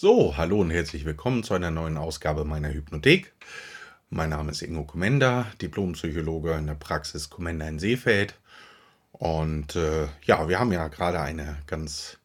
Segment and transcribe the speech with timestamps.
[0.00, 3.32] So, hallo und herzlich willkommen zu einer neuen Ausgabe meiner Hypnothek.
[4.10, 8.38] Mein Name ist Ingo Kommender, Diplompsychologe in der Praxis Kommender in Seefeld.
[9.10, 12.18] Und äh, ja, wir haben ja gerade eine ganz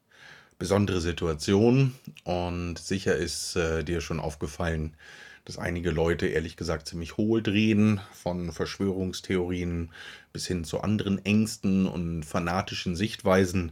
[0.59, 4.95] besondere Situation und sicher ist äh, dir schon aufgefallen,
[5.43, 9.91] dass einige Leute ehrlich gesagt ziemlich hohl drehen, von Verschwörungstheorien
[10.31, 13.71] bis hin zu anderen Ängsten und fanatischen Sichtweisen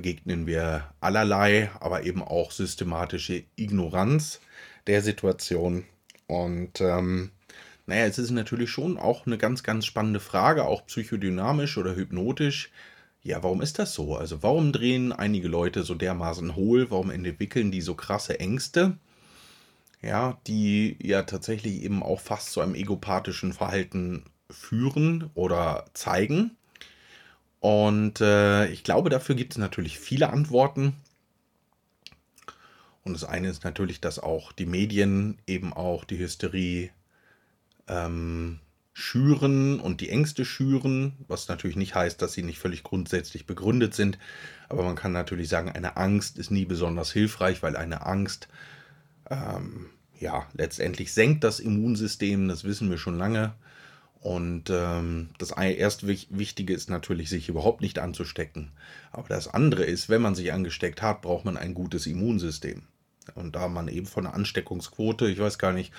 [0.00, 4.40] begegnen wir allerlei, aber eben auch systematische Ignoranz
[4.86, 5.84] der Situation.
[6.26, 7.32] Und ähm,
[7.84, 12.70] naja, es ist natürlich schon auch eine ganz, ganz spannende Frage, auch psychodynamisch oder hypnotisch.
[13.22, 14.16] Ja, warum ist das so?
[14.16, 16.90] Also warum drehen einige Leute so dermaßen hohl?
[16.90, 18.96] Warum entwickeln die so krasse Ängste?
[20.00, 26.56] Ja, die ja tatsächlich eben auch fast zu einem egopathischen Verhalten führen oder zeigen.
[27.60, 30.94] Und äh, ich glaube, dafür gibt es natürlich viele Antworten.
[33.04, 36.90] Und das eine ist natürlich, dass auch die Medien eben auch die Hysterie
[37.86, 38.60] ähm,
[38.92, 43.94] schüren und die Ängste schüren, was natürlich nicht heißt, dass sie nicht völlig grundsätzlich begründet
[43.94, 44.18] sind.
[44.68, 48.48] Aber man kann natürlich sagen, eine Angst ist nie besonders hilfreich, weil eine Angst
[49.30, 49.86] ähm,
[50.18, 53.54] ja letztendlich senkt das Immunsystem, das wissen wir schon lange.
[54.20, 58.70] Und ähm, das erste Wichtige ist natürlich, sich überhaupt nicht anzustecken.
[59.12, 62.82] Aber das andere ist, wenn man sich angesteckt hat, braucht man ein gutes Immunsystem.
[63.34, 65.92] Und da man eben von einer Ansteckungsquote, ich weiß gar nicht,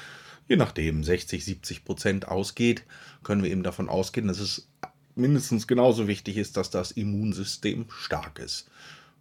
[0.47, 2.83] je nachdem 60, 70 Prozent ausgeht,
[3.23, 4.67] können wir eben davon ausgehen, dass es
[5.15, 8.69] mindestens genauso wichtig ist, dass das Immunsystem stark ist.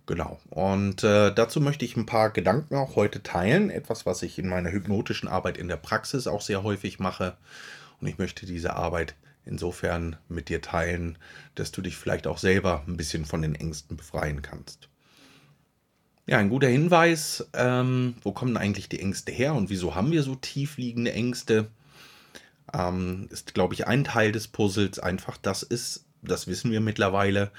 [0.07, 0.41] Genau.
[0.51, 3.71] Und äh, dazu möchte ich ein paar Gedanken auch heute teilen.
[3.71, 7.37] Etwas, was ich in meiner hypnotischen Arbeit in der Praxis auch sehr häufig mache.
[8.01, 11.19] Und ich möchte diese Arbeit insofern mit dir teilen,
[11.55, 14.89] dass du dich vielleicht auch selber ein bisschen von den Ängsten befreien kannst.
[16.27, 20.23] Ja, ein guter Hinweis, ähm, wo kommen eigentlich die Ängste her und wieso haben wir
[20.23, 21.69] so tief liegende Ängste,
[22.73, 27.51] ähm, ist, glaube ich, ein Teil des Puzzles einfach, dass es, das wissen wir mittlerweile,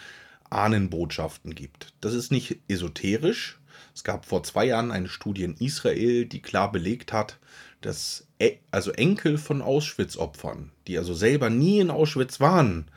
[0.49, 1.93] Ahnenbotschaften gibt.
[2.01, 3.59] Das ist nicht esoterisch.
[3.93, 7.39] Es gab vor zwei Jahren eine Studie in Israel, die klar belegt hat,
[7.81, 8.27] dass
[8.71, 12.89] also Enkel von Auschwitz-Opfern, die also selber nie in Auschwitz waren,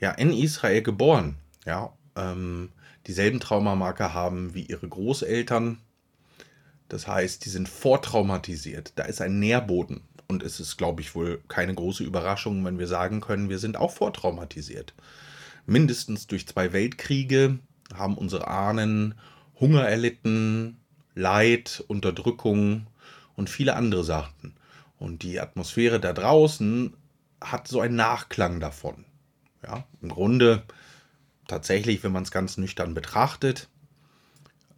[0.00, 1.36] ja, in Israel geboren,
[1.66, 2.70] ja, ähm,
[3.06, 5.78] dieselben Traumamarker haben wie ihre Großeltern.
[6.88, 8.92] Das heißt, die sind vortraumatisiert.
[8.96, 10.02] Da ist ein Nährboden.
[10.26, 13.76] Und es ist, glaube ich, wohl keine große Überraschung, wenn wir sagen können, wir sind
[13.76, 14.94] auch vortraumatisiert.
[15.64, 17.58] Mindestens durch zwei Weltkriege
[17.94, 19.14] haben unsere Ahnen
[19.58, 20.80] Hunger erlitten,
[21.14, 22.86] Leid, Unterdrückung
[23.36, 24.57] und viele andere Sachen.
[24.98, 26.94] Und die Atmosphäre da draußen
[27.40, 29.04] hat so einen Nachklang davon.
[29.62, 30.62] Ja, im Grunde
[31.46, 33.68] tatsächlich, wenn man es ganz nüchtern betrachtet,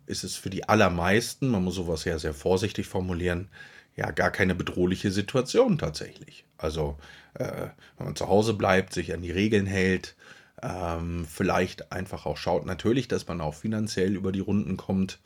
[0.06, 3.48] ist es für die allermeisten, man muss sowas ja sehr vorsichtig formulieren,
[3.97, 6.44] ja gar keine bedrohliche Situation tatsächlich.
[6.59, 6.98] Also
[7.34, 10.16] äh, wenn man zu Hause bleibt, sich an die Regeln hält,
[10.62, 15.20] ähm, vielleicht einfach auch schaut, natürlich, dass man auch finanziell über die Runden kommt,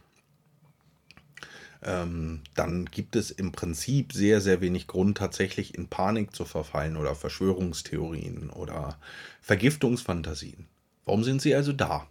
[1.85, 6.97] ähm, dann gibt es im Prinzip sehr, sehr wenig Grund, tatsächlich in Panik zu verfallen
[6.97, 8.99] oder Verschwörungstheorien oder
[9.41, 10.67] Vergiftungsfantasien.
[11.05, 12.07] Warum sind sie also da?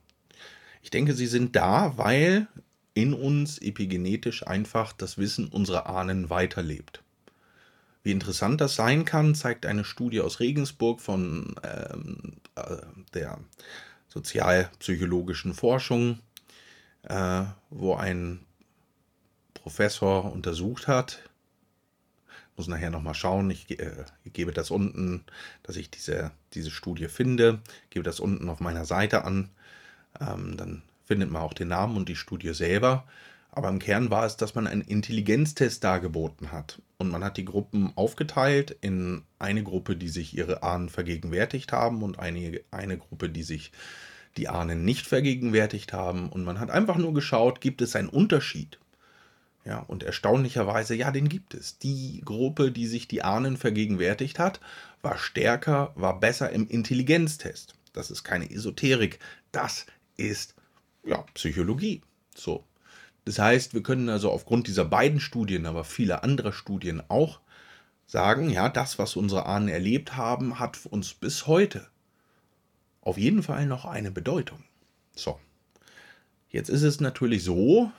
[0.81, 2.47] Ich denke, sie sind da, weil
[2.93, 7.01] in uns epigenetisch einfach das Wissen unserer Ahnen weiterlebt.
[8.03, 12.77] Wie interessant das sein kann, zeigt eine Studie aus Regensburg von ähm, äh,
[13.13, 13.39] der
[14.09, 16.19] sozialpsychologischen Forschung,
[17.03, 18.41] äh, wo ein
[19.63, 21.19] Professor untersucht hat.
[22.57, 23.49] Muss nachher nochmal schauen.
[23.49, 25.23] Ich, äh, ich, gebe das unten,
[25.63, 27.61] dass ich diese, diese Studie finde.
[27.89, 29.49] Gebe das unten auf meiner Seite an.
[30.19, 33.07] Ähm, dann findet man auch den Namen und die Studie selber.
[33.51, 36.81] Aber im Kern war es, dass man einen Intelligenztest dargeboten hat.
[36.97, 42.03] Und man hat die Gruppen aufgeteilt in eine Gruppe, die sich ihre Ahnen vergegenwärtigt haben
[42.03, 43.71] und eine, eine Gruppe, die sich
[44.35, 46.27] die Ahnen nicht vergegenwärtigt haben.
[46.27, 48.79] Und man hat einfach nur geschaut, gibt es einen Unterschied
[49.65, 51.77] ja, und erstaunlicherweise, ja, den gibt es.
[51.77, 54.59] Die Gruppe, die sich die Ahnen vergegenwärtigt hat,
[55.01, 57.75] war stärker, war besser im Intelligenztest.
[57.93, 59.19] Das ist keine Esoterik,
[59.51, 59.85] das
[60.17, 60.55] ist
[61.05, 62.01] ja Psychologie.
[62.35, 62.65] So.
[63.25, 67.39] Das heißt, wir können also aufgrund dieser beiden Studien, aber vieler anderer Studien auch
[68.05, 71.87] sagen, ja, das, was unsere Ahnen erlebt haben, hat uns bis heute
[73.01, 74.63] auf jeden Fall noch eine Bedeutung.
[75.15, 75.39] So.
[76.49, 77.91] Jetzt ist es natürlich so,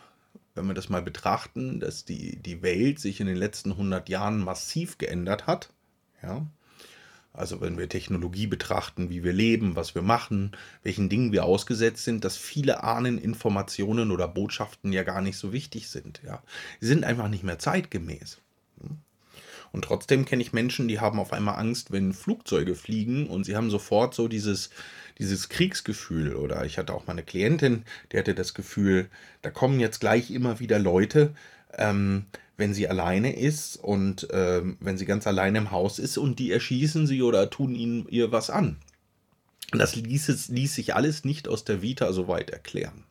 [0.55, 4.39] wenn wir das mal betrachten, dass die, die Welt sich in den letzten 100 Jahren
[4.39, 5.71] massiv geändert hat.
[6.23, 6.47] Ja?
[7.35, 10.53] also wenn wir Technologie betrachten, wie wir leben, was wir machen,
[10.85, 15.53] welchen Dingen wir ausgesetzt sind, dass viele Ahnen, Informationen oder Botschaften ja gar nicht so
[15.53, 16.23] wichtig sind.
[16.25, 16.43] Ja.
[16.81, 18.39] Sie sind einfach nicht mehr zeitgemäß.
[19.75, 23.56] Und trotzdem kenne ich Menschen, die haben auf einmal Angst, wenn Flugzeuge fliegen und sie
[23.56, 24.71] haben sofort so dieses,
[25.19, 26.37] dieses Kriegsgefühl.
[26.37, 27.82] Oder ich hatte auch mal eine Klientin,
[28.12, 29.09] die hatte das Gefühl,
[29.43, 31.35] da kommen jetzt gleich immer wieder Leute,
[31.76, 32.26] ähm,
[32.56, 36.53] wenn sie alleine ist und ähm, wenn sie ganz alleine im Haus ist und die
[36.53, 38.76] erschießen sie oder tun ihnen ihr was an.
[39.73, 43.03] Das ließ, es, ließ sich alles nicht aus der Vita so weit erklären.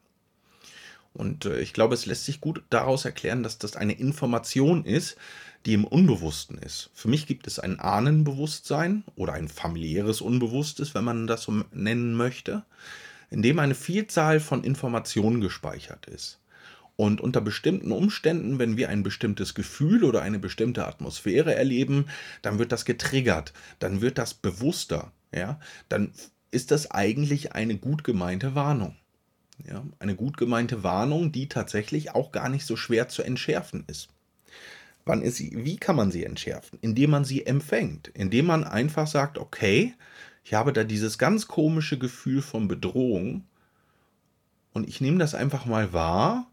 [1.14, 5.18] Und äh, ich glaube, es lässt sich gut daraus erklären, dass das eine Information ist,
[5.66, 6.90] die im Unbewussten ist.
[6.94, 12.16] Für mich gibt es ein Ahnenbewusstsein oder ein familiäres Unbewusstes, wenn man das so nennen
[12.16, 12.64] möchte,
[13.30, 16.40] in dem eine Vielzahl von Informationen gespeichert ist.
[16.96, 22.06] Und unter bestimmten Umständen, wenn wir ein bestimmtes Gefühl oder eine bestimmte Atmosphäre erleben,
[22.44, 26.12] dann wird das getriggert, dann wird das bewusster, ja, dann
[26.52, 28.96] ist das eigentlich eine gut gemeinte Warnung.
[29.68, 34.10] Ja, eine gut gemeinte Warnung, die tatsächlich auch gar nicht so schwer zu entschärfen ist.
[35.06, 36.80] Wann ist sie, wie kann man sie entschärfen?
[36.82, 39.94] Indem man sie empfängt, indem man einfach sagt, okay,
[40.44, 43.46] ich habe da dieses ganz komische Gefühl von Bedrohung
[44.74, 46.50] und ich nehme das einfach mal wahr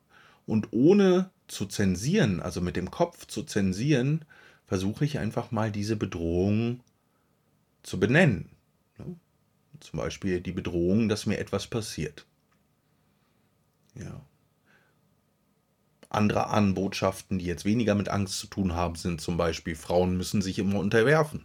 [0.47, 4.25] und ohne zu zensieren, also mit dem Kopf zu zensieren,
[4.67, 6.81] versuche ich einfach mal diese Bedrohung
[7.83, 8.51] zu benennen.
[9.81, 12.27] Zum Beispiel die Bedrohung, dass mir etwas passiert.
[13.95, 14.21] Ja.
[16.11, 20.43] Andere Anbotschaften, die jetzt weniger mit Angst zu tun haben, sind zum Beispiel, Frauen müssen
[20.43, 21.45] sich immer unterwerfen.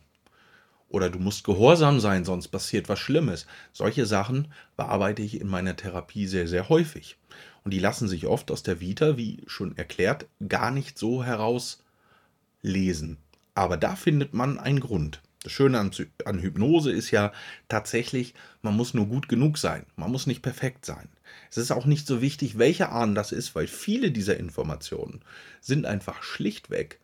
[0.90, 3.46] Oder du musst gehorsam sein, sonst passiert was Schlimmes.
[3.74, 7.18] Solche Sachen bearbeite ich in meiner Therapie sehr, sehr häufig.
[7.64, 13.18] Und die lassen sich oft aus der Vita, wie schon erklärt, gar nicht so herauslesen.
[13.54, 15.22] Aber da findet man einen Grund.
[15.46, 15.92] Das Schöne an,
[16.26, 17.32] an, Hypnose ist ja
[17.68, 18.34] tatsächlich,
[18.64, 19.86] man muss nur gut genug sein.
[19.96, 21.08] Man muss nicht perfekt sein.
[21.52, 25.22] Es ist auch nicht so wichtig, welche Ahnen das ist, weil viele dieser Informationen
[25.62, 27.00] sind einfach schlichtweg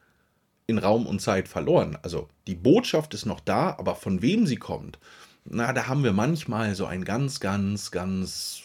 [0.66, 2.00] in Raum und Zeit verloren.
[2.02, 4.98] Also die Botschaft ist noch da, aber von wem sie kommt,
[5.46, 8.64] na, da haben wir manchmal so ein ganz, ganz, ganz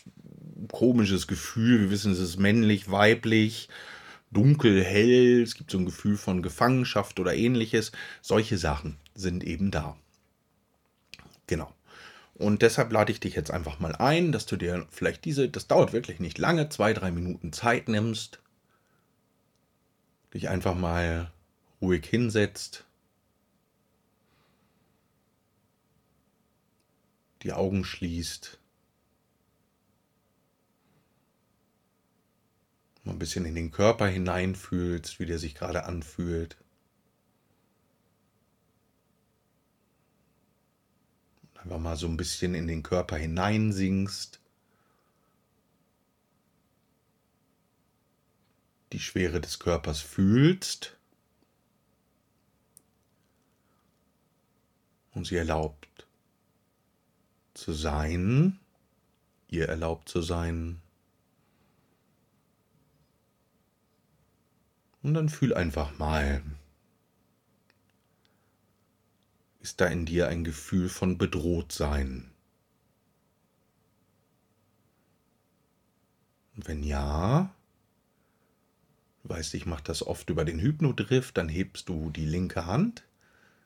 [0.72, 1.80] komisches Gefühl.
[1.80, 3.68] Wir wissen, es ist männlich, weiblich,
[4.30, 5.42] dunkel, hell.
[5.42, 7.92] Es gibt so ein Gefühl von Gefangenschaft oder ähnliches.
[8.22, 9.96] Solche Sachen sind eben da.
[11.46, 11.72] Genau.
[12.34, 15.66] Und deshalb lade ich dich jetzt einfach mal ein, dass du dir vielleicht diese, das
[15.68, 18.40] dauert wirklich nicht lange, zwei, drei Minuten Zeit nimmst,
[20.34, 21.30] dich einfach mal
[21.80, 22.84] ruhig hinsetzt,
[27.42, 28.58] die Augen schließt,
[33.04, 36.56] mal ein bisschen in den Körper hineinfühlst, wie der sich gerade anfühlt.
[41.62, 44.40] Einfach mal so ein bisschen in den Körper hineinsinkst.
[48.92, 50.96] Die Schwere des Körpers fühlst.
[55.12, 56.06] Und sie erlaubt
[57.54, 58.60] zu sein,
[59.48, 60.80] ihr erlaubt zu sein.
[65.02, 66.42] Und dann fühl einfach mal,
[69.66, 72.30] Ist da in dir ein Gefühl von Bedrohtsein?
[76.54, 77.52] Wenn ja,
[79.24, 83.02] du weißt, ich mache das oft über den Hypnodrift, dann hebst du die linke Hand,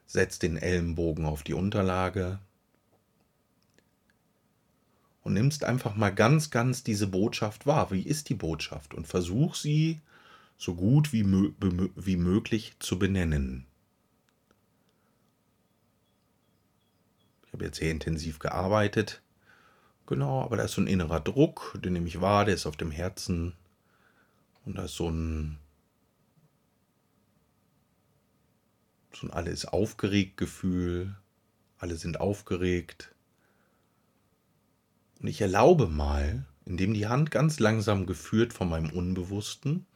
[0.06, 2.38] setzt den Ellenbogen auf die Unterlage
[5.22, 7.90] und nimmst einfach mal ganz, ganz diese Botschaft wahr.
[7.90, 8.94] Wie ist die Botschaft?
[8.94, 10.00] Und versuch sie
[10.56, 11.50] so gut wie, mö
[11.94, 13.66] wie möglich zu benennen.
[17.60, 19.20] Habe jetzt sehr intensiv gearbeitet.
[20.06, 22.76] Genau, aber da ist so ein innerer Druck, den nehme ich wahr, der ist auf
[22.76, 23.52] dem Herzen.
[24.64, 25.58] Und da ist so ein,
[29.12, 31.14] so ein alles aufgeregt Gefühl.
[31.76, 33.14] Alle sind aufgeregt.
[35.20, 39.86] Und ich erlaube mal, indem die Hand ganz langsam geführt von meinem Unbewussten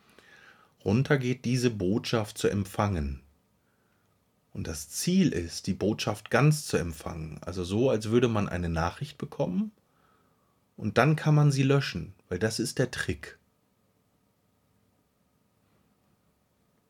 [0.84, 3.23] runtergeht, diese Botschaft zu empfangen.
[4.54, 7.40] Und das Ziel ist, die Botschaft ganz zu empfangen.
[7.42, 9.72] Also so, als würde man eine Nachricht bekommen
[10.76, 13.38] und dann kann man sie löschen, weil das ist der Trick.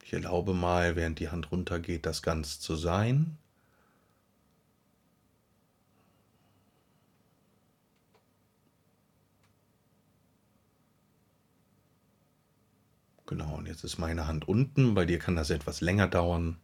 [0.04, 3.38] Ich erlaube mal, während die Hand runtergeht, das ganz zu sein.
[13.26, 14.94] Genau, und jetzt ist meine Hand unten.
[14.94, 16.58] Bei dir kann das etwas länger dauern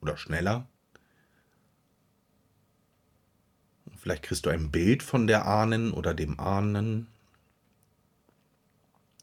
[0.00, 0.68] oder schneller.
[3.96, 7.08] Vielleicht kriegst du ein Bild von der Ahnen oder dem Ahnen.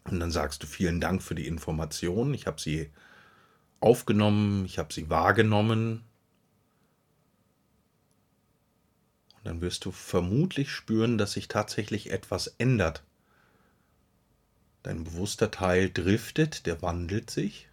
[0.04, 2.34] Und dann sagst du vielen Dank für die Information.
[2.34, 2.92] Ich habe sie
[3.80, 6.04] aufgenommen, ich habe sie wahrgenommen.
[9.38, 13.04] Und dann wirst du vermutlich spüren, dass sich tatsächlich etwas ändert.
[14.84, 17.70] Dein bewusster Teil driftet, der wandelt sich.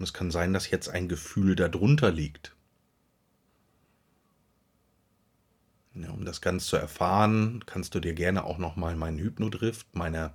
[0.00, 2.56] Und es kann sein, dass jetzt ein Gefühl darunter liegt.
[5.92, 10.32] Ja, um das ganz zu erfahren, kannst du dir gerne auch nochmal meinen Hypnodrift, meine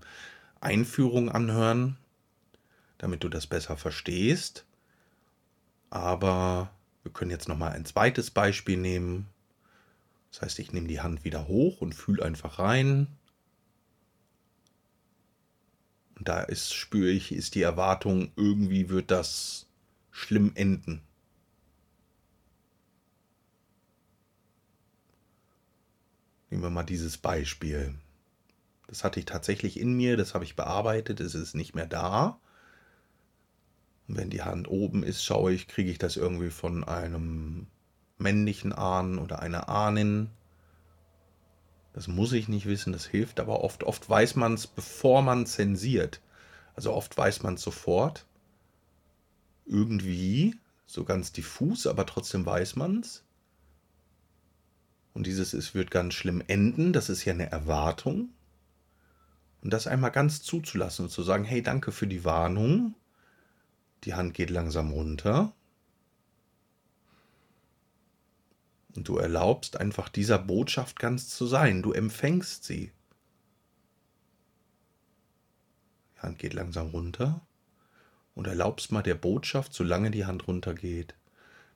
[0.62, 1.98] Einführung anhören,
[3.00, 4.68] damit du das besser verstehst.
[5.90, 6.70] Aber
[7.02, 9.26] wir können jetzt nochmal ein zweites Beispiel nehmen.
[10.32, 13.08] Das heißt, ich nehme die Hand wieder hoch und fühle einfach rein.
[16.12, 19.68] Und da ist, spüre ich, ist die Erwartung, irgendwie wird das
[20.12, 21.02] schlimm enden.
[26.50, 27.96] Nehmen wir mal dieses Beispiel.
[28.88, 32.40] Das hatte ich tatsächlich in mir, das habe ich bearbeitet, es ist nicht mehr da.
[34.08, 37.68] Und wenn die Hand oben ist, schaue ich, kriege ich das irgendwie von einem
[38.18, 40.30] männlichen Ahnen oder einer Ahnin.
[41.96, 43.86] Das muss ich nicht wissen, das hilft aber oft.
[43.86, 46.20] Oft weiß man es, bevor man zensiert.
[46.76, 48.26] Also oft weiß man es sofort.
[49.66, 53.24] Irgendwie, so ganz diffus, aber trotzdem weiß man es.
[55.14, 58.28] Und dieses Es wird ganz schlimm enden, das ist ja eine Erwartung.
[59.62, 62.94] Und das einmal ganz zuzulassen und zu sagen, hey, danke für die Warnung.
[64.04, 65.54] Die Hand geht langsam runter.
[68.96, 71.84] Und du erlaubst einfach dieser Botschaft ganz zu sein.
[71.84, 72.92] Du empfängst sie.
[76.16, 77.46] Die Hand geht langsam runter
[78.36, 81.14] und erlaubst mal der Botschaft, solange die Hand runtergeht,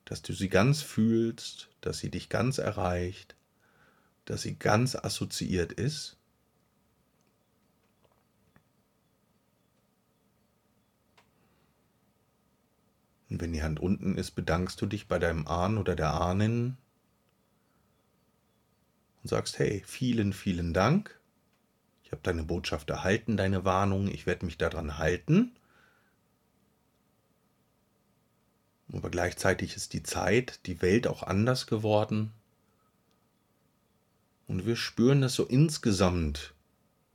[0.06, 3.36] dass du sie ganz fühlst, dass sie dich ganz erreicht,
[4.26, 6.16] dass sie ganz assoziiert ist.
[13.30, 16.78] Und wenn die Hand unten ist, bedankst du dich bei deinem Ahn oder der Ahnin
[19.24, 21.20] und sagst, hey, vielen, vielen Dank.
[22.04, 25.52] Ich habe deine Botschaft erhalten, deine Warnung, ich werde mich daran halten.
[28.92, 32.32] Aber gleichzeitig ist die Zeit, die Welt auch anders geworden.
[34.48, 36.56] Und wir spüren, dass so insgesamt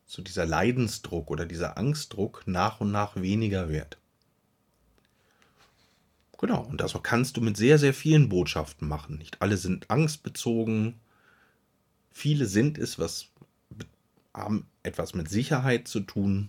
[0.07, 3.99] so dieser Leidensdruck oder dieser Angstdruck nach und nach weniger wird.
[6.39, 9.19] Genau, und das kannst du mit sehr, sehr vielen Botschaften machen.
[9.19, 11.01] Nicht alle sind angstbezogen,
[12.17, 13.27] Viele sind es, was
[14.33, 16.49] haben etwas mit Sicherheit zu tun.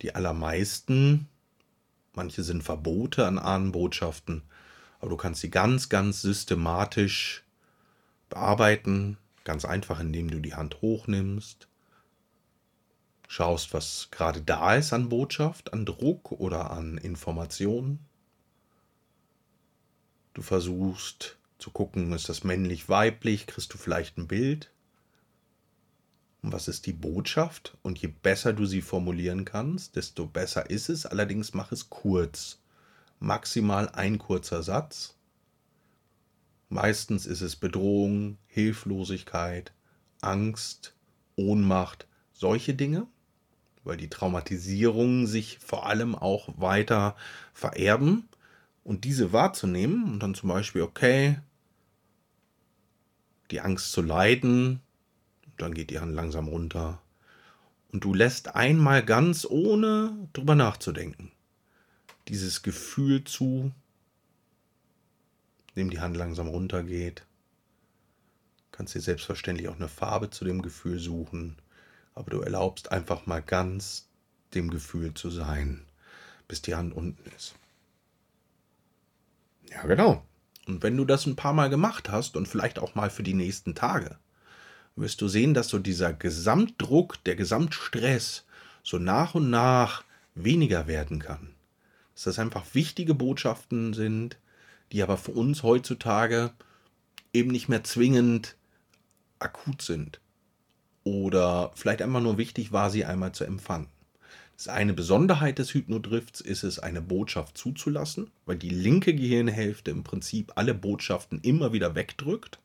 [0.00, 1.28] Die allermeisten,
[2.14, 4.42] manche sind Verbote an Ahnenbotschaften,
[5.00, 7.44] aber du kannst sie ganz, ganz systematisch
[8.30, 9.18] bearbeiten.
[9.42, 11.66] Ganz einfach, indem du die Hand hochnimmst,
[13.26, 17.98] schaust, was gerade da ist an Botschaft, an Druck oder an Informationen.
[20.34, 24.70] Du versuchst zu gucken, ist das männlich, weiblich, kriegst du vielleicht ein Bild.
[26.42, 27.76] Und was ist die Botschaft?
[27.82, 31.06] Und je besser du sie formulieren kannst, desto besser ist es.
[31.06, 32.58] Allerdings mach es kurz.
[33.18, 35.16] Maximal ein kurzer Satz.
[36.70, 39.72] Meistens ist es Bedrohung, Hilflosigkeit,
[40.22, 40.94] Angst,
[41.36, 43.06] Ohnmacht, solche Dinge,
[43.84, 47.16] weil die Traumatisierungen sich vor allem auch weiter
[47.52, 48.28] vererben.
[48.82, 51.38] Und diese wahrzunehmen und dann zum Beispiel, okay,
[53.50, 54.80] die Angst zu leiden.
[55.58, 57.00] Dann geht die Hand langsam runter.
[57.92, 61.32] Und du lässt einmal ganz ohne drüber nachzudenken
[62.30, 63.72] dieses Gefühl zu,
[65.76, 67.24] dem die Hand langsam runtergeht.
[68.70, 71.56] Kannst dir selbstverständlich auch eine Farbe zu dem Gefühl suchen,
[72.14, 74.08] aber du erlaubst einfach mal ganz
[74.54, 75.84] dem Gefühl zu sein,
[76.46, 77.54] bis die Hand unten ist.
[79.70, 80.24] Ja, genau.
[80.66, 83.34] Und wenn du das ein paar Mal gemacht hast und vielleicht auch mal für die
[83.34, 84.18] nächsten Tage,
[84.96, 88.44] wirst du sehen, dass so dieser Gesamtdruck, der Gesamtstress
[88.82, 91.54] so nach und nach weniger werden kann.
[92.14, 94.38] Dass das einfach wichtige Botschaften sind,
[94.92, 96.52] die aber für uns heutzutage
[97.32, 98.56] eben nicht mehr zwingend
[99.38, 100.20] akut sind.
[101.04, 103.88] Oder vielleicht einfach nur wichtig war, sie einmal zu empfangen.
[104.68, 110.52] Eine Besonderheit des Hypnodrifts ist es, eine Botschaft zuzulassen, weil die linke Gehirnhälfte im Prinzip
[110.56, 112.58] alle Botschaften immer wieder wegdrückt.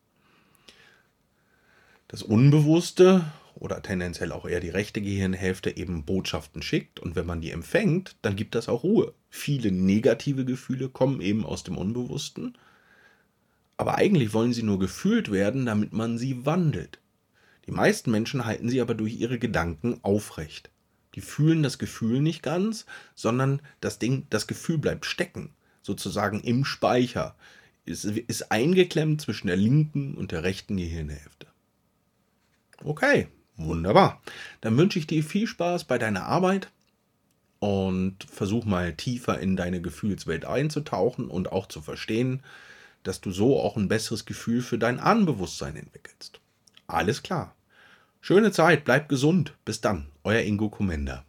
[2.10, 3.26] Das Unbewusste
[3.56, 8.18] oder tendenziell auch eher die rechte Gehirnhälfte eben Botschaften schickt und wenn man die empfängt,
[8.22, 9.14] dann gibt das auch Ruhe.
[9.30, 12.58] Viele negative Gefühle kommen eben aus dem Unbewussten,
[13.78, 17.00] aber eigentlich wollen sie nur gefühlt werden, damit man sie wandelt.
[17.68, 20.70] Die meisten Menschen halten sie aber durch ihre Gedanken aufrecht.
[21.16, 26.66] Die fühlen das Gefühl nicht ganz, sondern das Ding, das Gefühl bleibt stecken, sozusagen im
[26.66, 27.36] Speicher,
[27.86, 31.48] ist, ist eingeklemmt zwischen der linken und der rechten Gehirnhälfte.
[32.84, 34.22] Okay, wunderbar.
[34.62, 36.70] Dann wünsche ich dir viel Spaß bei deiner Arbeit
[37.60, 42.44] und versuch mal tiefer in deine Gefühlswelt einzutauchen und auch zu verstehen,
[43.04, 46.42] dass du so auch ein besseres Gefühl für dein Anbewusstsein entwickelst.
[46.88, 47.56] Alles klar.
[48.28, 49.54] Schöne Zeit, bleib gesund.
[49.66, 51.24] Bis dann, euer Ingo Komenda.